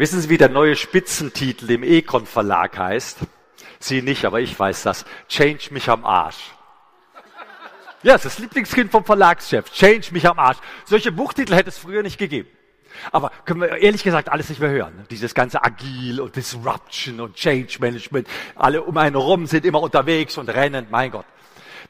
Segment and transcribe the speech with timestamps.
[0.00, 3.18] Wissen Sie, wie der neue Spitzentitel im Econ Verlag heißt?
[3.80, 5.04] Sie nicht, aber ich weiß das.
[5.28, 6.54] Change mich am Arsch.
[8.02, 9.70] Ja, das ist das Lieblingskind vom Verlagschef.
[9.70, 10.56] Change mich am Arsch.
[10.86, 12.48] Solche Buchtitel hätte es früher nicht gegeben.
[13.12, 15.04] Aber können wir ehrlich gesagt alles nicht mehr hören.
[15.10, 18.26] Dieses ganze Agil und Disruption und Change Management.
[18.54, 20.86] Alle um einen rum sind immer unterwegs und rennen.
[20.90, 21.26] Mein Gott.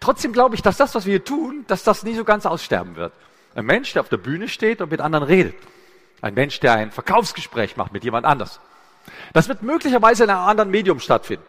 [0.01, 2.97] Trotzdem glaube ich, dass das, was wir hier tun, dass das nie so ganz aussterben
[2.97, 3.13] wird.
[3.55, 5.55] Ein Mensch, der auf der Bühne steht und mit anderen redet.
[6.21, 8.61] Ein Mensch, der ein Verkaufsgespräch macht mit jemand anders.
[9.33, 11.45] Das wird möglicherweise in einem anderen Medium stattfinden.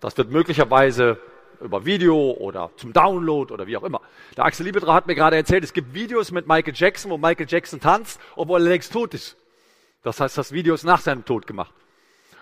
[0.00, 1.18] Das wird möglicherweise
[1.60, 4.00] über Video oder zum Download oder wie auch immer.
[4.36, 7.46] Der Axel Liebetrau hat mir gerade erzählt, es gibt Videos mit Michael Jackson, wo Michael
[7.48, 9.36] Jackson tanzt, obwohl er längst tot ist.
[10.02, 11.74] Das heißt, das Video ist nach seinem Tod gemacht.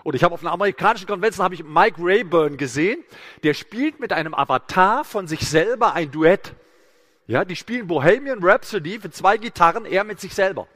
[0.04, 3.02] Und ich habe auf einer amerikanischen Konvention habe ich Mike Rayburn gesehen,
[3.42, 6.54] der spielt mit einem Avatar von sich selber ein Duett.
[7.26, 10.68] Ja, die spielen Bohemian Rhapsody für zwei Gitarren, er mit sich selber.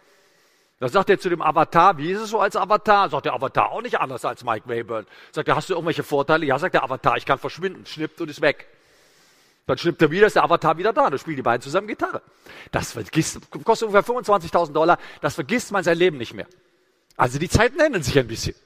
[0.83, 3.09] Da sagt er zu dem Avatar, wie ist es so als Avatar?
[3.09, 5.07] Sagt der Avatar auch nicht anders als Mike Rayburn.
[5.31, 6.45] Sagt er, hast du irgendwelche Vorteile?
[6.45, 8.67] Ja, sagt der Avatar, ich kann verschwinden, schnippt und ist weg.
[9.69, 11.09] Dann schnippt er wieder, ist der Avatar wieder da.
[11.09, 12.21] Dann spielen die beiden zusammen Gitarre.
[12.73, 14.99] Das vergisst, kostet ungefähr 25.000 Dollar.
[15.21, 16.49] Das vergisst man sein Leben nicht mehr.
[17.17, 18.57] Also die Zeiten ändern sich ein bisschen.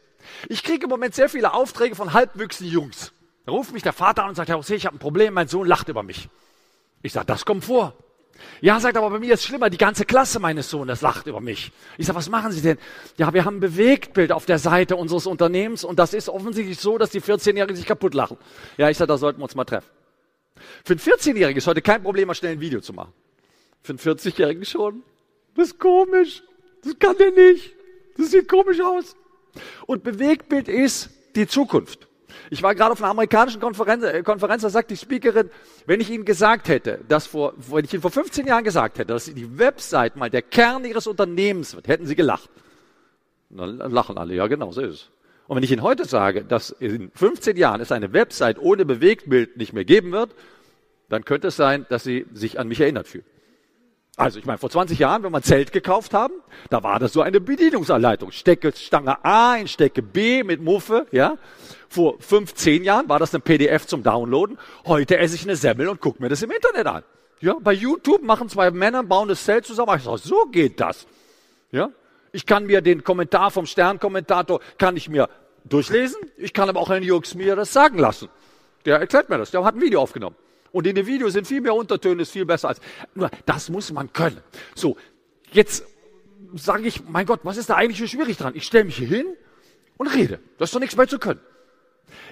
[0.48, 3.12] Ich kriege im Moment sehr viele Aufträge von halbwüchsigen Jungs.
[3.44, 5.48] Da ruft mich der Vater an und sagt, Herr Jose, ich habe ein Problem, mein
[5.48, 6.30] Sohn lacht über mich.
[7.02, 7.92] Ich sage, das kommt vor.
[8.60, 11.72] Ja, sagt aber bei mir ist schlimmer, die ganze Klasse meines Sohnes lacht über mich.
[11.98, 12.78] Ich sage, was machen Sie denn?
[13.16, 16.98] Ja, wir haben ein Bewegtbild auf der Seite unseres Unternehmens und das ist offensichtlich so,
[16.98, 18.36] dass die 14-Jährigen sich kaputt lachen.
[18.76, 19.90] Ja, ich sage, da sollten wir uns mal treffen.
[20.84, 23.12] Für einen 14-Jährigen ist heute kein Problem, mal schnell ein Video zu machen.
[23.82, 25.02] Für einen 40-Jährigen schon.
[25.54, 26.42] Das ist komisch.
[26.82, 27.72] Das kann der nicht.
[28.16, 29.16] Das sieht komisch aus.
[29.86, 32.06] Und Bewegtbild ist die Zukunft.
[32.50, 35.50] Ich war gerade auf einer amerikanischen Konferenz, äh, Konferenz, da sagt die Speakerin,
[35.86, 39.12] wenn ich Ihnen gesagt hätte, dass vor, wenn ich Ihnen vor 15 Jahren gesagt hätte,
[39.12, 42.50] dass die Website mal der Kern Ihres Unternehmens wird, hätten Sie gelacht.
[43.50, 45.10] Dann lachen alle, ja genau, so ist es.
[45.46, 49.56] Und wenn ich Ihnen heute sage, dass in 15 Jahren es eine Website ohne Bewegtbild
[49.56, 50.30] nicht mehr geben wird,
[51.08, 53.24] dann könnte es sein, dass Sie sich an mich erinnert fühlen.
[54.16, 56.32] Also ich meine, vor 20 Jahren, wenn wir ein Zelt gekauft haben,
[56.70, 58.32] da war das so eine Bedienungsanleitung.
[58.32, 61.36] Stecke Stange A in Stecke B mit Muffe, ja.
[61.90, 64.58] Vor 15 Jahren war das ein PDF zum Downloaden.
[64.86, 67.02] Heute esse ich eine Semmel und gucke mir das im Internet an.
[67.40, 69.94] Ja, bei YouTube machen zwei Männer, bauen das Zelt zusammen.
[69.98, 71.06] Ich sage, so geht das.
[71.70, 71.90] Ja.
[72.32, 75.28] Ich kann mir den Kommentar vom Sternkommentator, kann ich mir
[75.64, 76.18] durchlesen.
[76.38, 78.30] Ich kann aber auch Herrn Jux mir das sagen lassen.
[78.86, 79.50] Der erklärt mir das.
[79.50, 80.36] Der hat ein Video aufgenommen.
[80.72, 82.80] Und in dem Video sind viel mehr Untertöne, ist viel besser als.
[83.14, 84.40] Nur, das muss man können.
[84.74, 84.96] So,
[85.52, 85.84] jetzt
[86.54, 88.54] sage ich, mein Gott, was ist da eigentlich so schwierig dran?
[88.54, 89.26] Ich stelle mich hier hin
[89.96, 90.40] und rede.
[90.58, 91.40] Das ist doch nichts mehr zu können.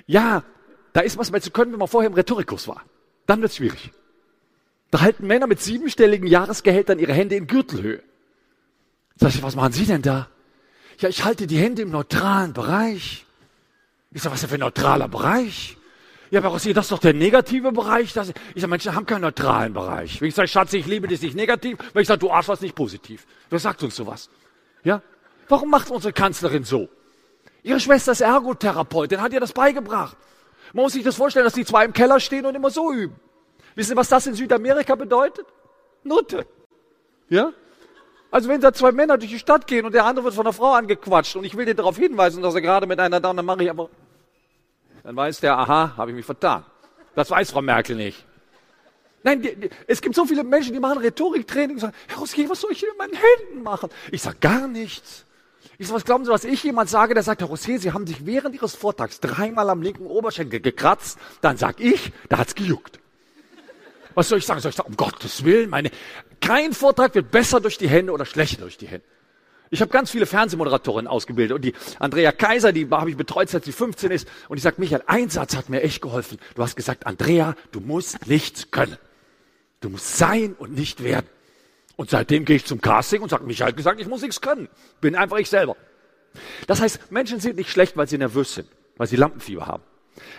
[0.06, 0.44] Ja,
[0.92, 2.82] da ist was mehr zu können, wenn man vorher im Rhetorikkurs war.
[3.26, 3.92] Dann wird es schwierig.
[4.90, 8.02] Da halten Männer mit siebenstelligen Jahresgehältern ihre Hände in Gürtelhöhe.
[9.16, 10.28] Sag ich, was machen Sie denn da?
[10.98, 13.26] Ja, ich halte die Hände im neutralen Bereich.
[14.12, 15.76] Ich sage, was ist denn für ein neutraler Bereich?
[16.34, 18.12] Ja, aber Rossi, das ist doch der negative Bereich.
[18.12, 20.20] Das, ich sage, Menschen haben keinen neutralen Bereich.
[20.20, 22.60] Wenn ich sage, Schatz, ich liebe dich nicht negativ, wenn ich sage, du Arsch, was
[22.60, 23.24] nicht positiv.
[23.50, 24.30] Wer sagt uns sowas?
[24.82, 25.00] Ja?
[25.48, 26.88] Warum macht unsere Kanzlerin so?
[27.62, 30.16] Ihre Schwester ist Ergotherapeutin, hat ihr das beigebracht.
[30.72, 33.14] Man muss sich das vorstellen, dass die zwei im Keller stehen und immer so üben.
[33.76, 35.46] Wissen Sie, was das in Südamerika bedeutet?
[36.02, 36.48] Nutte.
[37.28, 37.52] Ja?
[38.32, 40.52] Also wenn da zwei Männer durch die Stadt gehen und der andere wird von einer
[40.52, 43.46] Frau angequatscht und ich will dir darauf hinweisen, dass er gerade mit einer da, dann
[43.46, 43.88] mache ich aber
[45.04, 46.65] dann weiß der, aha, habe ich mich vertan.
[47.15, 48.25] Das weiß Frau Merkel nicht.
[49.22, 52.48] Nein, die, die, es gibt so viele Menschen, die machen Rhetoriktraining und sagen, Herr Roski,
[52.48, 53.91] was soll ich mit meinen Händen machen?
[54.10, 55.25] Ich sage gar nichts.
[55.78, 58.06] Ich sage, was glauben Sie, was ich jemand sage, der sagt, Herr Rossier, Sie haben
[58.06, 62.99] sich während Ihres Vortrags dreimal am linken Oberschenkel gekratzt, dann sag ich, da hat's gejuckt.
[64.14, 64.61] Was soll ich sagen?
[64.61, 65.90] Soll ich sagen, um Gottes Willen, meine,
[66.40, 69.06] kein Vortrag wird besser durch die Hände oder schlechter durch die Hände.
[69.75, 73.65] Ich habe ganz viele Fernsehmoderatorinnen ausgebildet und die Andrea Kaiser, die habe ich betreut, seit
[73.65, 74.29] sie 15 ist.
[74.49, 76.38] Und ich sage, Michael, ein Satz hat mir echt geholfen.
[76.55, 78.97] Du hast gesagt, Andrea, du musst nichts können.
[79.81, 81.26] Du musst sein und nicht werden.
[81.97, 84.69] Und seitdem gehe ich zum Casting und sage, Michael hat gesagt, ich muss nichts können.
[85.00, 85.76] Bin einfach ich selber.
[86.69, 89.82] Das heißt, Menschen sind nicht schlecht, weil sie nervös sind, weil sie Lampenfieber haben.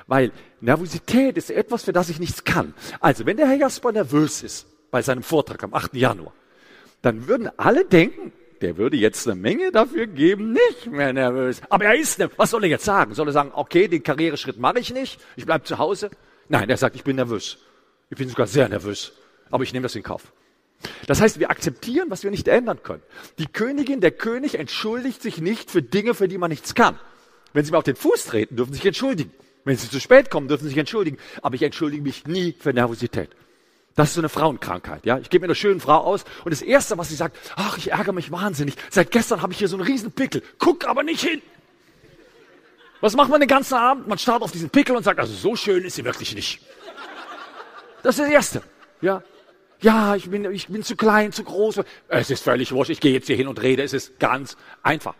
[0.07, 2.73] Weil Nervosität ist etwas, für das ich nichts kann.
[3.01, 5.93] Also, wenn der Herr Jasper nervös ist bei seinem Vortrag am 8.
[5.95, 6.31] Januar,
[7.01, 11.61] dann würden alle denken, der würde jetzt eine Menge dafür geben, nicht mehr nervös.
[11.69, 13.13] Aber er ist, was soll er jetzt sagen?
[13.13, 16.09] Soll er sagen, okay, den Karriereschritt mache ich nicht, ich bleib zu Hause?
[16.47, 17.57] Nein, er sagt, ich bin nervös.
[18.09, 19.13] Ich bin sogar sehr nervös.
[19.49, 20.31] Aber ich nehme das in Kauf.
[21.07, 23.01] Das heißt, wir akzeptieren, was wir nicht ändern können.
[23.39, 26.99] Die Königin, der König entschuldigt sich nicht für Dinge, für die man nichts kann.
[27.53, 29.31] Wenn sie mir auf den Fuß treten, dürfen sie sich entschuldigen.
[29.63, 31.17] Wenn sie zu spät kommen, dürfen sie sich entschuldigen.
[31.41, 33.29] Aber ich entschuldige mich nie für Nervosität.
[33.95, 35.17] Das ist so eine Frauenkrankheit, ja.
[35.19, 37.91] Ich gebe mir eine schöne Frau aus und das erste, was sie sagt, ach, ich
[37.91, 38.75] ärgere mich wahnsinnig.
[38.89, 40.43] Seit gestern habe ich hier so einen riesen Pickel.
[40.59, 41.41] Guck aber nicht hin.
[42.99, 44.07] Was macht man den ganzen Abend?
[44.07, 46.59] Man starrt auf diesen Pickel und sagt, also so schön ist sie wirklich nicht.
[48.03, 48.61] Das ist das Erste,
[49.01, 49.23] ja.
[49.81, 51.81] Ja, ich bin, ich bin zu klein, zu groß.
[52.07, 52.91] Es ist völlig wurscht.
[52.91, 53.83] Ich gehe jetzt hier hin und rede.
[53.83, 55.15] Es ist ganz einfach.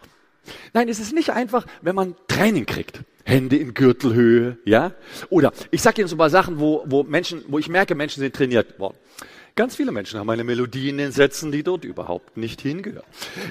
[0.74, 3.02] Nein, es ist nicht einfach, wenn man Training kriegt.
[3.26, 4.92] Hände in Gürtelhöhe, ja?
[5.30, 8.20] Oder ich sage Ihnen so ein paar Sachen, wo, wo Menschen, wo ich merke, Menschen
[8.20, 8.96] sind trainiert worden.
[9.56, 13.06] Ganz viele Menschen haben eine Melodie in den Sätzen, die dort überhaupt nicht hingehört.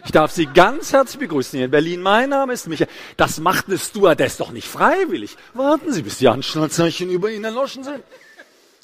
[0.05, 2.03] Ich darf Sie ganz herzlich begrüßen hier in Berlin.
[2.03, 2.91] Mein Name ist Michael.
[3.17, 5.37] Das macht eine Stewardess doch nicht freiwillig.
[5.55, 8.03] Warten Sie, bis die Anschnallzeichen über Ihnen erloschen sind.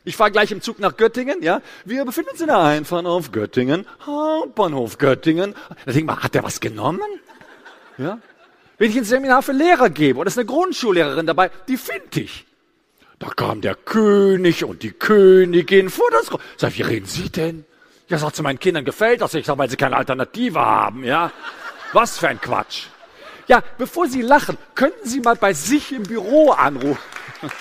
[0.04, 1.60] Ich fahre gleich im Zug nach Göttingen, ja.
[1.84, 5.54] Wir befinden uns in der Einfahrt auf Göttingen, Hauptbahnhof Göttingen.
[5.84, 7.02] Da denke ich mal, hat der was genommen?
[7.98, 8.18] Ja.
[8.80, 12.20] Wenn ich ein Seminar für Lehrer gebe und es ist eine Grundschullehrerin dabei, die finde
[12.20, 12.46] ich.
[13.18, 16.30] Da kam der König und die Königin vor das.
[16.56, 17.66] Sag, wie reden Sie denn?
[18.08, 19.34] Ja, sagt zu meinen Kindern gefällt das.
[19.34, 21.30] Ich sag, weil sie keine Alternative haben, ja.
[21.92, 22.86] Was für ein Quatsch.
[23.48, 27.02] Ja, bevor Sie lachen, könnten Sie mal bei sich im Büro anrufen.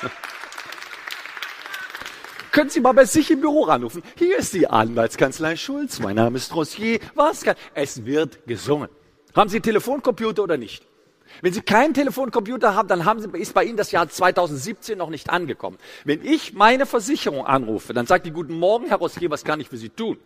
[2.54, 4.04] Können Sie mal bei sich im Büro anrufen.
[4.16, 6.00] Hier ist die Anwaltskanzlei Schulz.
[6.00, 7.02] Mein Name ist Rossier.
[7.14, 7.58] Was kann?
[7.74, 8.88] Es wird gesungen.
[9.36, 10.89] Haben Sie Telefoncomputer oder nicht?
[11.42, 15.10] Wenn Sie keinen Telefoncomputer haben, dann haben Sie, ist bei Ihnen das Jahr 2017 noch
[15.10, 15.78] nicht angekommen.
[16.06, 19.70] Wenn ich meine Versicherung anrufe, dann sagt die Guten Morgen, Herr Rossier, was kann ich
[19.70, 20.18] für Sie tun?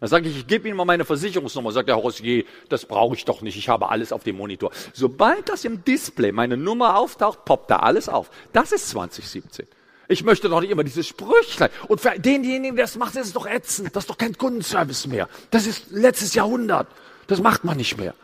[0.00, 1.72] Dann sage ich, ich gebe Ihnen mal meine Versicherungsnummer.
[1.72, 4.70] Sagt der Herr Rossier, das brauche ich doch nicht, ich habe alles auf dem Monitor.
[4.92, 8.30] Sobald das im Display meine Nummer auftaucht, poppt da alles auf.
[8.52, 9.66] Das ist 2017.
[10.08, 11.70] Ich möchte doch nicht immer dieses Sprüchlein.
[11.88, 13.96] Und für denjenigen, der das macht, ist es doch ätzend.
[13.96, 15.28] Das ist doch kein Kundenservice mehr.
[15.50, 16.86] Das ist letztes Jahrhundert.
[17.26, 18.14] Das macht man nicht mehr.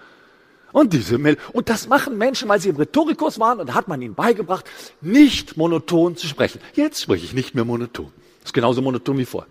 [0.72, 1.36] Und diese Mail.
[1.52, 4.64] Und das machen Menschen, weil sie im Rhetorikkurs waren und hat man ihnen beigebracht,
[5.00, 6.60] nicht monoton zu sprechen.
[6.74, 8.12] Jetzt spreche ich nicht mehr monoton.
[8.44, 9.50] Ist genauso monoton wie vorher.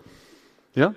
[0.73, 0.95] Ja?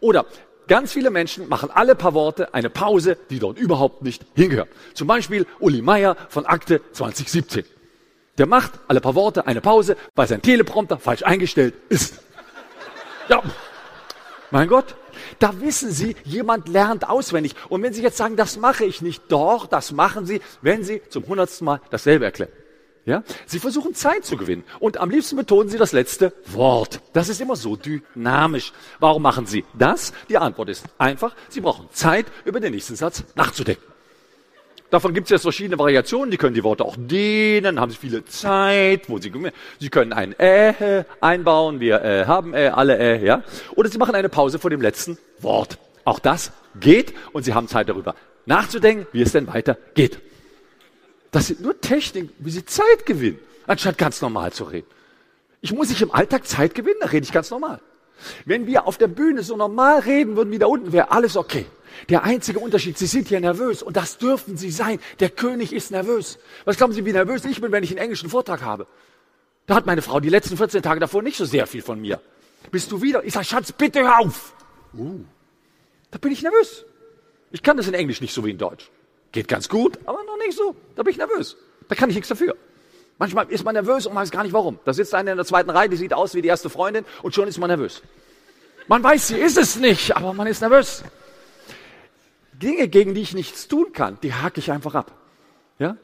[0.00, 0.26] Oder
[0.68, 4.68] ganz viele Menschen machen alle paar Worte eine Pause, die dort überhaupt nicht hingehört.
[4.94, 7.64] Zum Beispiel Uli Meier von Akte 2017.
[8.38, 12.20] Der macht alle paar Worte eine Pause, weil sein Teleprompter falsch eingestellt ist.
[13.28, 13.42] Ja,
[14.52, 14.94] mein Gott,
[15.38, 17.54] da wissen Sie, jemand lernt auswendig.
[17.68, 21.02] Und wenn Sie jetzt sagen, das mache ich nicht, doch, das machen Sie, wenn Sie
[21.08, 22.52] zum hundertsten Mal dasselbe erklären.
[23.04, 23.24] Ja?
[23.46, 24.64] Sie versuchen Zeit zu gewinnen.
[24.78, 27.00] Und am liebsten betonen Sie das letzte Wort.
[27.12, 28.72] Das ist immer so dynamisch.
[29.00, 30.12] Warum machen Sie das?
[30.28, 31.34] Die Antwort ist einfach.
[31.48, 33.91] Sie brauchen Zeit, über den nächsten Satz nachzudenken.
[34.92, 36.30] Davon gibt es jetzt verschiedene Variationen.
[36.30, 39.32] Die können die Worte auch dehnen, haben sie viele Zeit, wo sie,
[39.80, 43.42] sie können ein Äh einbauen, wir äh, haben äh, alle Äh, ja.
[43.74, 45.78] Oder sie machen eine Pause vor dem letzten Wort.
[46.04, 50.20] Auch das geht und sie haben Zeit darüber nachzudenken, wie es denn weiter geht.
[51.30, 54.88] Das sind nur Techniken, wie sie Zeit gewinnen, anstatt ganz normal zu reden.
[55.62, 57.80] Ich muss nicht im Alltag Zeit gewinnen, da rede ich ganz normal.
[58.44, 61.64] Wenn wir auf der Bühne so normal reden würden wie da unten, wäre alles okay.
[62.08, 64.98] Der einzige Unterschied, Sie sind hier nervös und das dürfen Sie sein.
[65.20, 66.38] Der König ist nervös.
[66.64, 68.86] Was glauben Sie, wie nervös ich bin, wenn ich einen englischen Vortrag habe?
[69.66, 72.20] Da hat meine Frau die letzten 14 Tage davor nicht so sehr viel von mir.
[72.70, 73.24] Bist du wieder?
[73.24, 74.54] Ich sage, Schatz, bitte hör auf.
[74.94, 75.20] Uh,
[76.10, 76.84] da bin ich nervös.
[77.50, 78.90] Ich kann das in Englisch nicht so wie in Deutsch.
[79.30, 80.74] Geht ganz gut, aber noch nicht so.
[80.94, 81.56] Da bin ich nervös.
[81.88, 82.56] Da kann ich nichts dafür.
[83.18, 84.78] Manchmal ist man nervös und man weiß gar nicht warum.
[84.84, 87.34] Da sitzt einer in der zweiten Reihe, die sieht aus wie die erste Freundin und
[87.34, 88.02] schon ist man nervös.
[88.88, 91.04] Man weiß, sie ist es nicht, aber man ist nervös.
[92.62, 95.12] Dinge, gegen die ich nichts tun kann, die hake ich einfach ab.
[95.78, 95.96] Ja?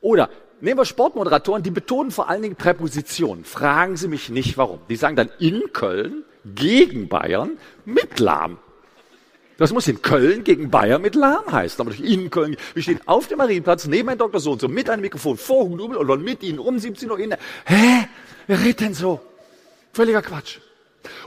[0.00, 0.30] Oder
[0.60, 3.44] nehmen wir Sportmoderatoren, die betonen vor allen Dingen Präpositionen.
[3.44, 4.80] Fragen Sie mich nicht warum.
[4.88, 8.58] Die sagen dann in Köln gegen Bayern mit Lahm.
[9.58, 11.80] Das muss in Köln gegen Bayern mit Lahm heißen.
[11.80, 14.40] Aber in Köln, wir stehen auf dem Marienplatz neben Herrn Dr.
[14.40, 17.30] So so mit einem Mikrofon vor Hudubel und dann mit Ihnen um 17 Uhr in
[17.30, 18.06] der, hä?
[18.46, 19.20] Wer redet denn so?
[19.92, 20.58] Völliger Quatsch.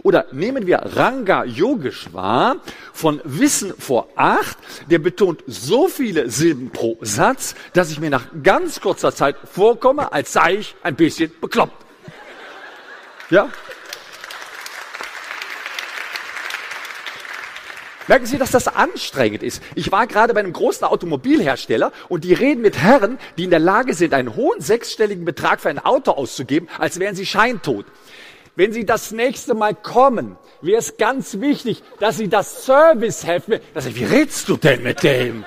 [0.03, 2.58] Oder nehmen wir Ranga Yogeshwar
[2.94, 4.58] von Wissen vor acht,
[4.89, 10.12] der betont so viele Silben pro Satz, dass ich mir nach ganz kurzer Zeit vorkomme,
[10.12, 11.86] als sei ich ein bisschen bekloppt.
[13.29, 13.50] Ja?
[18.10, 19.62] Merken Sie, dass das anstrengend ist.
[19.75, 23.60] Ich war gerade bei einem großen Automobilhersteller und die reden mit Herren, die in der
[23.60, 27.86] Lage sind, einen hohen sechsstelligen Betrag für ein Auto auszugeben, als wären sie scheintot.
[28.59, 33.61] Wenn Sie das nächste Mal kommen, wäre es ganz wichtig, dass Sie das Service helfen.
[33.73, 35.45] Das wie redst du denn mit dem?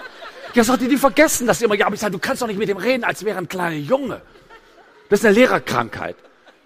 [0.55, 1.75] Ja, sagt die, die vergessen das immer.
[1.75, 3.77] Ja, aber ich sage, du kannst doch nicht mit dem reden, als wäre ein kleiner
[3.77, 4.23] Junge.
[5.11, 6.17] Das ist eine Lehrerkrankheit.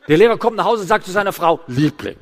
[0.06, 2.16] Der Lehrer kommt nach Hause und sagt zu seiner Frau, Liebling,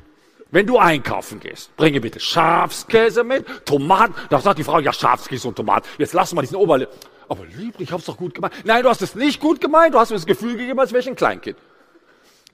[0.49, 4.15] wenn du einkaufen gehst, bringe bitte Schafskäse mit, Tomaten.
[4.31, 5.87] Da sagt die Frau, ja, Schafskäse und Tomaten.
[5.99, 6.87] Jetzt lass mal diesen Oberle.
[7.29, 8.55] Aber Liebling, ich hab's doch gut gemeint.
[8.63, 9.93] Nein, du hast es nicht gut gemeint.
[9.93, 11.59] Du hast mir das Gefühl gegeben, als wäre ich ein Kleinkind.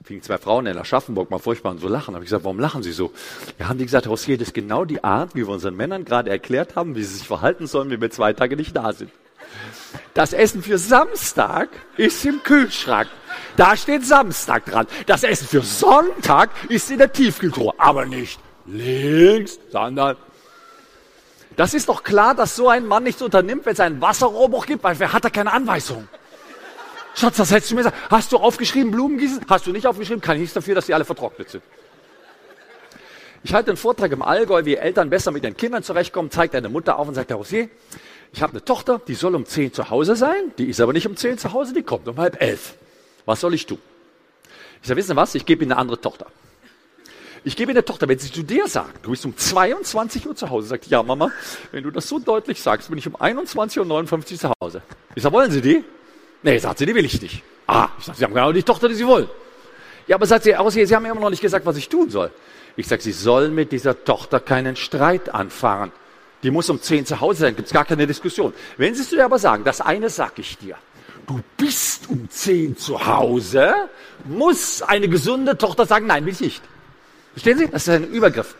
[0.04, 2.14] Fingen zwei Frauen in Aschaffenburg mal furchtbar an so lachen.
[2.14, 3.12] Habe ich gesagt, warum lachen sie so?
[3.58, 6.30] Ja, haben die gesagt, Rossier, das ist genau die Art, wie wir unseren Männern gerade
[6.30, 9.10] erklärt haben, wie sie sich verhalten sollen, wenn wir zwei Tage nicht da sind.
[10.14, 13.08] Das Essen für Samstag ist im Kühlschrank.
[13.56, 14.86] Da steht Samstag dran.
[15.06, 17.74] Das Essen für Sonntag ist in der Tiefkühltruhe.
[17.78, 20.16] Aber nicht links, sondern
[21.56, 24.82] das ist doch klar, dass so ein Mann nichts unternimmt, wenn es einen Wasserrohrbruch gibt,
[24.82, 26.08] weil wer hat da keine Anweisung?
[27.14, 27.96] Schatz, das hättest du mir gesagt.
[28.10, 29.44] Hast du aufgeschrieben, Blumen gießen?
[29.48, 30.20] Hast du nicht aufgeschrieben?
[30.20, 31.62] Kann ich nichts dafür, dass die alle vertrocknet sind.
[33.44, 36.68] Ich halte einen Vortrag im Allgäu, wie Eltern besser mit ihren Kindern zurechtkommen, zeigt eine
[36.68, 37.68] Mutter auf und sagt, Herr Rossier,
[38.32, 41.06] ich habe eine Tochter, die soll um zehn zu Hause sein, die ist aber nicht
[41.08, 42.74] um zehn zu Hause, die kommt um halb elf.
[43.26, 43.78] Was soll ich tun?
[44.80, 46.26] Ich sage, wissen Sie was, ich gebe Ihnen eine andere Tochter.
[47.44, 50.36] Ich gebe Ihnen eine Tochter, wenn sie zu dir sagt, du bist um 22 Uhr
[50.36, 51.32] zu Hause, sagt, ja Mama,
[51.72, 54.82] wenn du das so deutlich sagst, bin ich um 21.59 Uhr zu Hause.
[55.16, 55.84] Ich sage, wollen Sie die?
[56.42, 57.42] Nee, sagt sie, die will ich nicht.
[57.66, 59.28] Ah, ich sage, Sie haben genau die Tochter, die Sie wollen.
[60.06, 62.30] Ja, aber sagt sie, Sie haben mir immer noch nicht gesagt, was ich tun soll.
[62.76, 65.92] Ich sage, Sie sollen mit dieser Tochter keinen Streit anfangen.
[66.42, 68.52] Die muss um 10 zu Hause sein, gibt's gar keine Diskussion.
[68.76, 70.76] Wenn Sie es dir aber sagen, das eine sag ich dir.
[71.26, 73.72] Du bist um 10 zu Hause,
[74.24, 76.62] muss eine gesunde Tochter sagen, nein, will ich nicht.
[77.32, 77.68] Verstehen Sie?
[77.68, 78.56] Das ist ein Übergriff.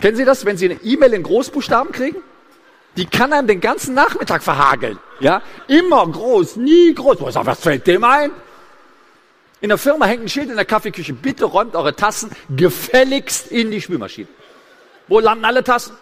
[0.00, 2.16] Kennen Sie das, wenn Sie eine E-Mail in Großbuchstaben kriegen?
[2.98, 4.98] Die kann einem den ganzen Nachmittag verhageln.
[5.20, 5.40] Ja?
[5.68, 7.20] Immer groß, nie groß.
[7.20, 8.32] Was fällt dem ein?
[9.60, 11.12] In der Firma hängt ein Schild in der Kaffeeküche.
[11.12, 14.26] Bitte räumt eure Tassen gefälligst in die Spülmaschine.
[15.06, 15.96] Wo landen alle Tassen?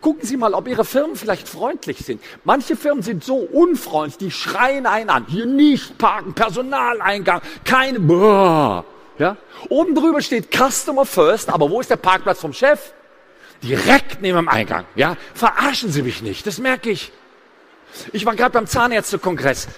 [0.00, 2.22] Gucken Sie mal, ob Ihre Firmen vielleicht freundlich sind.
[2.44, 5.26] Manche Firmen sind so unfreundlich, die schreien einen an.
[5.28, 8.82] Hier nicht parken, Personaleingang, keine, boah.
[9.18, 9.36] Ja?
[9.68, 12.94] Oben drüber steht Customer First, aber wo ist der Parkplatz vom Chef?
[13.62, 14.84] Direkt neben dem Eingang.
[14.94, 15.16] Ja?
[15.34, 17.12] Verarschen Sie mich nicht, das merke ich.
[18.12, 19.68] Ich war gerade beim Zahnärztekongress.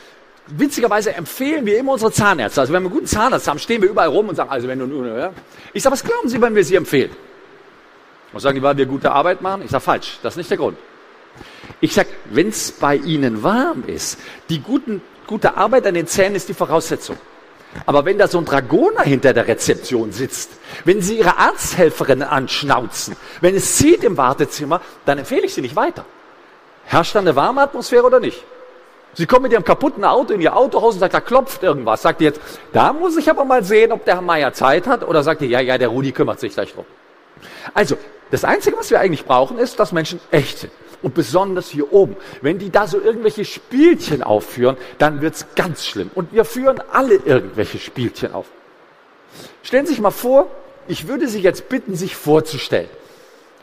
[0.49, 2.61] Witzigerweise empfehlen wir immer unsere Zahnärzte.
[2.63, 4.79] Also wenn wir einen guten Zahnarzt haben, stehen wir überall rum und sagen, also wenn
[4.79, 5.33] du ja.
[5.75, 7.11] Ich sage, was glauben Sie, wenn wir Sie empfehlen?
[8.33, 9.63] Und sagen die, weil wir gute Arbeit machen?
[9.65, 10.79] Ich sage, falsch, das ist nicht der Grund.
[11.81, 14.19] Ich sage, wenn es bei Ihnen warm ist,
[14.49, 17.19] die guten, gute Arbeit an den Zähnen ist die Voraussetzung.
[17.87, 20.51] Aber wenn da so ein Dragoner hinter der Rezeption sitzt,
[20.85, 25.77] wenn Sie Ihre Arzthelferin anschnauzen, wenn es zieht im Wartezimmer, dann empfehle ich Sie nicht
[25.77, 26.05] weiter.
[26.85, 28.43] Herrscht da eine warme Atmosphäre oder nicht?
[29.15, 32.03] Sie kommen mit Ihrem kaputten Auto in Ihr Autohaus und sagt, da klopft irgendwas.
[32.03, 32.41] Sagt ihr jetzt,
[32.73, 35.07] da muss ich aber mal sehen, ob der Herr Meier Zeit hat.
[35.07, 36.85] Oder sagt ihr, ja, ja, der Rudi kümmert sich gleich drum.
[37.75, 37.97] Also,
[38.31, 40.73] das Einzige, was wir eigentlich brauchen, ist, dass Menschen echt sind.
[41.03, 42.17] Und besonders hier oben.
[42.43, 46.11] Wenn die da so irgendwelche Spielchen aufführen, dann wird's ganz schlimm.
[46.15, 48.47] Und wir führen alle irgendwelche Spielchen auf.
[49.63, 50.49] Stellen Sie sich mal vor,
[50.89, 52.89] ich würde Sie jetzt bitten, sich vorzustellen.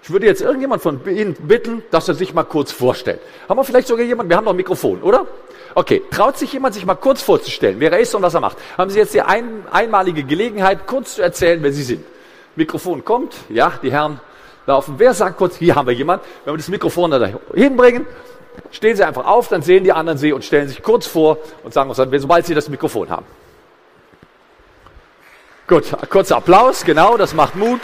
[0.03, 3.19] Ich würde jetzt irgendjemand von Ihnen bitten, dass er sich mal kurz vorstellt.
[3.49, 4.29] Haben wir vielleicht sogar jemanden?
[4.29, 5.25] Wir haben noch ein Mikrofon, oder?
[5.73, 8.57] Okay, traut sich jemand, sich mal kurz vorzustellen, wer er ist und was er macht?
[8.77, 12.05] Haben Sie jetzt die ein, einmalige Gelegenheit, kurz zu erzählen, wer Sie sind?
[12.55, 14.21] Mikrofon kommt, ja, die Herren
[14.65, 14.95] laufen.
[14.97, 18.05] Wer sagt kurz, hier haben wir jemand, wenn wir das Mikrofon da hinbringen,
[18.71, 21.73] stehen Sie einfach auf, dann sehen die anderen Sie und stellen sich kurz vor und
[21.73, 23.25] sagen uns dann, sobald Sie das Mikrofon haben.
[25.67, 27.81] Gut, kurzer Applaus, genau, das macht Mut.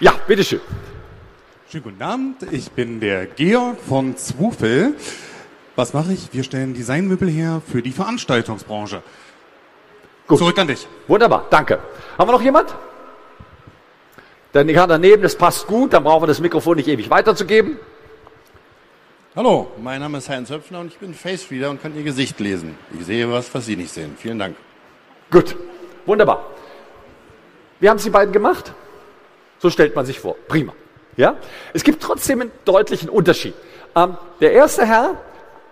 [0.00, 0.60] Ja, bitteschön.
[1.70, 4.94] Schönen guten Abend, ich bin der Georg von Zwufel.
[5.74, 6.28] Was mache ich?
[6.32, 9.02] Wir stellen Designmöbel her für die Veranstaltungsbranche.
[10.26, 10.38] Gut.
[10.38, 10.86] Zurück an dich.
[11.08, 11.78] Wunderbar, danke.
[12.18, 12.74] Haben wir noch jemand?
[14.52, 17.78] Dann kann daneben, das passt gut, dann brauchen wir das Mikrofon nicht ewig weiterzugeben.
[19.34, 22.38] Hallo, mein Name ist Heinz Höpfner und ich bin Face Reader und kann Ihr Gesicht
[22.38, 22.76] lesen.
[22.98, 24.14] Ich sehe was, was Sie nicht sehen.
[24.18, 24.56] Vielen Dank.
[25.30, 25.56] Gut,
[26.04, 26.44] wunderbar.
[27.80, 28.74] Wie haben Sie beiden gemacht?
[29.58, 30.36] So stellt man sich vor.
[30.48, 30.74] Prima.
[31.16, 31.36] Ja?
[31.72, 33.54] Es gibt trotzdem einen deutlichen Unterschied.
[33.96, 35.16] Ähm, der erste Herr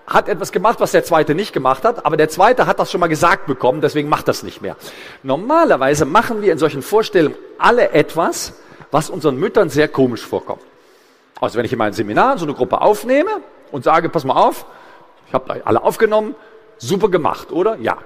[0.06, 3.00] hat etwas gemacht, was der zweite nicht gemacht hat, aber der zweite hat das schon
[3.00, 4.76] mal gesagt bekommen, deswegen macht das nicht mehr.
[5.22, 8.54] Normalerweise machen wir in solchen Vorstellungen alle etwas,
[8.90, 10.62] was unseren Müttern sehr komisch vorkommt.
[11.40, 13.30] Also wenn ich in meinem Seminar so eine Gruppe aufnehme
[13.72, 14.66] und sage, pass mal auf,
[15.26, 16.34] ich habe alle aufgenommen,
[16.78, 17.76] super gemacht, oder?
[17.76, 17.98] Ja.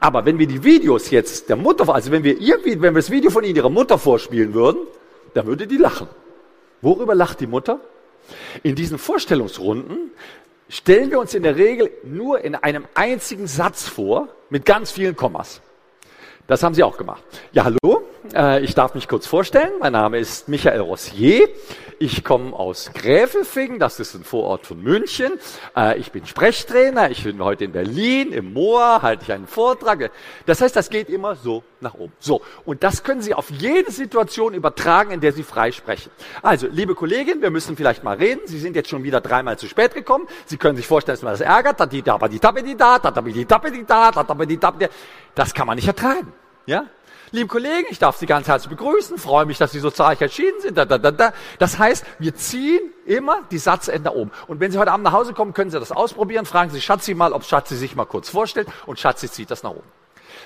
[0.00, 3.10] Aber wenn wir die Videos jetzt der Mutter, also wenn wir ihr, wenn wir das
[3.10, 4.86] Video von Ihnen Ihrer Mutter vorspielen würden,
[5.34, 6.06] dann würde die lachen.
[6.80, 7.80] Worüber lacht die Mutter?
[8.62, 10.12] In diesen Vorstellungsrunden
[10.68, 15.16] stellen wir uns in der Regel nur in einem einzigen Satz vor, mit ganz vielen
[15.16, 15.60] Kommas.
[16.48, 17.22] Das haben Sie auch gemacht.
[17.52, 18.08] Ja, hallo.
[18.34, 19.70] Äh, ich darf mich kurz vorstellen.
[19.80, 21.46] Mein Name ist Michael Rossier.
[21.98, 25.32] Ich komme aus Gräfelfing, das ist ein Vorort von München.
[25.76, 27.10] Äh, ich bin Sprechtrainer.
[27.10, 30.10] Ich bin heute in Berlin, im Moor, halte ich einen Vortrag.
[30.46, 32.14] Das heißt, das geht immer so nach oben.
[32.18, 32.40] So.
[32.64, 36.10] Und das können Sie auf jede Situation übertragen, in der Sie frei sprechen.
[36.40, 38.40] Also, liebe Kollegin, wir müssen vielleicht mal reden.
[38.46, 40.26] Sie sind jetzt schon wieder dreimal zu spät gekommen.
[40.46, 41.78] Sie können sich vorstellen, dass man das ärgert.
[45.34, 46.32] Das kann man nicht ertragen.
[46.68, 46.84] Ja?
[47.30, 50.60] Liebe Kollegen, ich darf Sie ganz herzlich begrüßen, freue mich, dass Sie so zahlreich erschienen
[50.60, 50.76] sind.
[50.76, 51.32] Da, da, da, da.
[51.58, 54.30] Das heißt, wir ziehen immer die Satzende oben.
[54.48, 56.44] Und wenn Sie heute Abend nach Hause kommen, können Sie das ausprobieren.
[56.44, 59.70] Fragen Sie Schatzi mal, ob Schatzi sich mal kurz vorstellt und Schatzi zieht das nach
[59.70, 59.97] oben.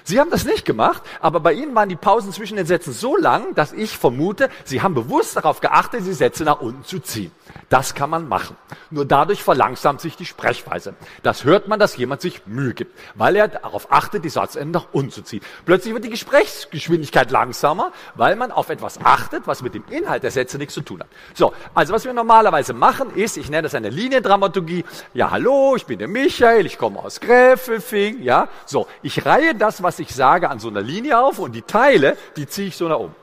[0.04, 3.16] Sie haben das nicht gemacht, aber bei Ihnen waren die Pausen zwischen den Sätzen so
[3.16, 7.30] lang, dass ich vermute, Sie haben bewusst darauf geachtet, die Sätze nach unten zu ziehen.
[7.68, 8.56] Das kann man machen.
[8.90, 10.94] Nur dadurch verlangsamt sich die Sprechweise.
[11.22, 14.88] Das hört man, dass jemand sich Mühe gibt, weil er darauf achtet, die Satzenden nach
[14.92, 15.42] unten zu ziehen.
[15.64, 20.30] Plötzlich wird die Gesprächsgeschwindigkeit langsamer, weil man auf etwas achtet, was mit dem Inhalt der
[20.30, 21.08] Sätze nichts zu tun hat.
[21.34, 24.84] So, also was wir normalerweise machen ist, ich nenne das eine Liniendramaturgie.
[25.14, 28.48] Ja, hallo, ich bin der Michael, ich komme aus Gräfelfing, ja.
[28.66, 31.60] So, ich reihe das, was was ich sage, an so einer Linie auf und die
[31.60, 33.14] Teile, die ziehe ich so nach oben.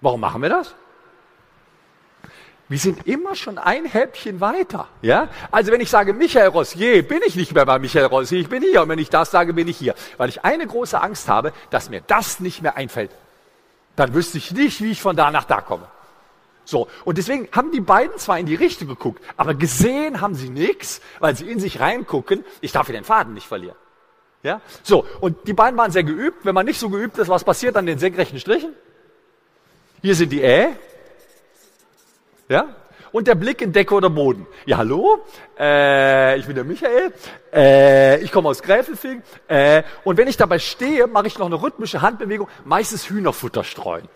[0.00, 0.74] Warum machen wir das?
[2.70, 4.88] Wir sind immer schon ein Häppchen weiter.
[5.02, 5.28] Ja?
[5.50, 8.62] Also wenn ich sage Michael Rossier, bin ich nicht mehr bei Michael Rossier, ich bin
[8.62, 8.80] hier.
[8.80, 9.94] Und wenn ich das sage, bin ich hier.
[10.16, 13.10] Weil ich eine große Angst habe, dass mir das nicht mehr einfällt.
[13.94, 15.86] Dann wüsste ich nicht, wie ich von da nach da komme.
[16.64, 20.48] So, und deswegen haben die beiden zwar in die Richtung geguckt, aber gesehen haben sie
[20.48, 23.76] nichts, weil sie in sich reingucken, ich darf hier den Faden nicht verlieren.
[24.42, 24.60] Ja?
[24.82, 26.44] So, und die beiden waren sehr geübt.
[26.44, 28.74] Wenn man nicht so geübt ist, was passiert an den senkrechten Strichen?
[30.00, 30.76] Hier sind die Ä.
[32.48, 32.74] Ja?
[33.12, 34.46] Und der Blick in Decke oder Boden.
[34.64, 35.20] Ja, hallo,
[35.58, 37.12] äh, ich bin der Michael,
[37.52, 39.22] äh, ich komme aus Gräfelfing.
[39.48, 44.08] Äh, und wenn ich dabei stehe, mache ich noch eine rhythmische Handbewegung, meistens Hühnerfutter streuen.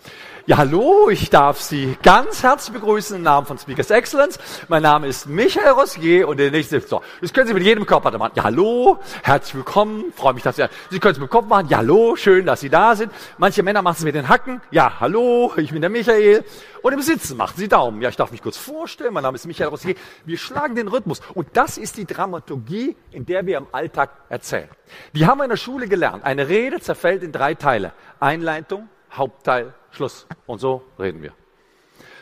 [0.49, 4.39] Ja, hallo, ich darf Sie ganz herzlich begrüßen im Namen von Speakers Excellence.
[4.69, 8.17] Mein Name ist Michael Rossier und der nächste, so, das können Sie mit jedem Körper
[8.17, 8.31] machen.
[8.37, 11.67] Ja, hallo, herzlich willkommen, freue mich, dass Sie, Sie können es mit dem Kopf machen.
[11.69, 13.11] Ja, hallo, schön, dass Sie da sind.
[13.39, 14.61] Manche Männer machen es mit den Hacken.
[14.71, 16.45] Ja, hallo, ich bin der Michael.
[16.81, 18.01] Und im Sitzen machen Sie Daumen.
[18.01, 19.97] Ja, ich darf mich kurz vorstellen, mein Name ist Michael Rossier.
[20.27, 21.23] Wir schlagen den Rhythmus.
[21.35, 24.69] Und das ist die Dramaturgie, in der wir im Alltag erzählen.
[25.13, 26.23] Die haben wir in der Schule gelernt.
[26.23, 27.93] Eine Rede zerfällt in drei Teile.
[28.21, 30.27] Einleitung, Hauptteil, Schluss.
[30.47, 31.33] Und so reden wir.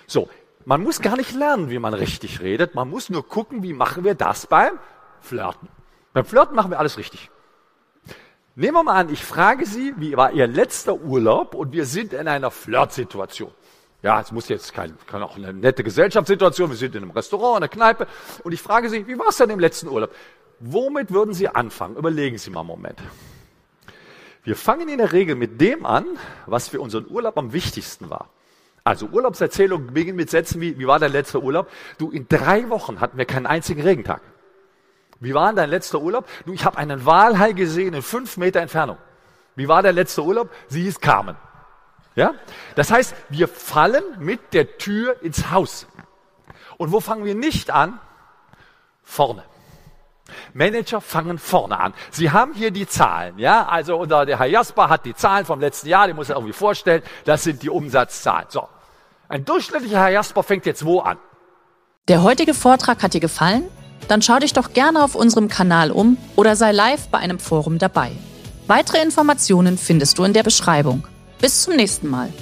[0.07, 0.29] So,
[0.65, 2.75] man muss gar nicht lernen, wie man richtig redet.
[2.75, 4.79] Man muss nur gucken, wie machen wir das beim
[5.21, 5.69] Flirten.
[6.13, 7.31] Beim Flirten machen wir alles richtig.
[8.57, 12.13] Nehmen wir mal an, ich frage Sie, wie war Ihr letzter Urlaub und wir sind
[12.13, 13.51] in einer Flirtsituation.
[14.01, 17.57] Ja, es muss jetzt kein, kann auch eine nette Gesellschaftssituation, wir sind in einem Restaurant,
[17.57, 18.07] in einer Kneipe
[18.45, 20.15] und ich frage Sie, wie war es denn im letzten Urlaub?
[20.61, 21.97] Womit würden Sie anfangen?
[21.97, 23.03] Überlegen Sie mal einen Moment.
[24.45, 26.05] Wir fangen in der Regel mit dem an,
[26.47, 28.29] was für unseren Urlaub am wichtigsten war.
[28.85, 31.71] Also Urlaubserzählung beginnt mit Sätzen wie, wie war dein letzter Urlaub?
[31.97, 34.21] Du, in drei Wochen hatten wir keinen einzigen Regentag.
[35.21, 36.29] Wie war dein letzter Urlaub?
[36.45, 38.99] Du, ich habe einen Walhai gesehen in fünf Meter Entfernung.
[39.57, 40.51] Wie war der letzte Urlaub?
[40.69, 41.37] Sie ist Carmen.
[42.15, 42.35] Ja?
[42.75, 45.87] Das heißt, wir fallen mit der Tür ins Haus.
[46.77, 47.99] Und wo fangen wir nicht an?
[49.03, 49.45] Vorne.
[50.53, 51.95] Manager fangen vorne an.
[52.11, 53.67] Sie haben hier die Zahlen, ja?
[53.67, 56.55] Also unser, der Herr Jasper hat die Zahlen vom letzten Jahr, die muss er irgendwie
[56.55, 57.03] vorstellen.
[57.25, 58.47] Das sind die Umsatzzahlen.
[58.49, 58.69] So.
[59.29, 61.19] Ein durchschnittlicher Herr Jasper fängt jetzt wo an?
[62.09, 63.65] Der heutige Vortrag hat dir gefallen?
[64.09, 67.79] Dann schau dich doch gerne auf unserem Kanal um oder sei live bei einem Forum
[67.79, 68.13] dabei.
[68.67, 71.07] Weitere Informationen findest du in der Beschreibung.
[71.41, 72.33] Bis zum nächsten Mal.